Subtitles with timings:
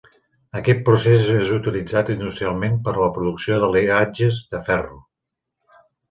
[0.59, 4.99] Aquest procés és utilitzat industrialment per a la producció d'aliatges de ferro.